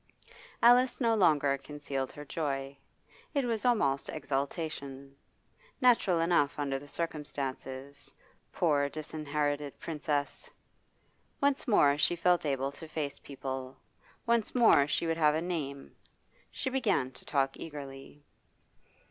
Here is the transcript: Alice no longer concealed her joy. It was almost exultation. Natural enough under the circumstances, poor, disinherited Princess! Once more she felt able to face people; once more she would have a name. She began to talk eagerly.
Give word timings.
Alice 0.63 0.99
no 0.99 1.13
longer 1.13 1.59
concealed 1.59 2.11
her 2.13 2.25
joy. 2.25 2.75
It 3.35 3.45
was 3.45 3.65
almost 3.65 4.09
exultation. 4.09 5.15
Natural 5.79 6.19
enough 6.21 6.57
under 6.57 6.79
the 6.79 6.87
circumstances, 6.87 8.11
poor, 8.51 8.89
disinherited 8.89 9.79
Princess! 9.79 10.49
Once 11.39 11.67
more 11.67 11.99
she 11.99 12.15
felt 12.15 12.47
able 12.47 12.71
to 12.71 12.87
face 12.87 13.19
people; 13.19 13.77
once 14.25 14.55
more 14.55 14.87
she 14.87 15.05
would 15.05 15.17
have 15.17 15.35
a 15.35 15.39
name. 15.41 15.95
She 16.49 16.71
began 16.71 17.11
to 17.11 17.23
talk 17.23 17.57
eagerly. 17.59 18.23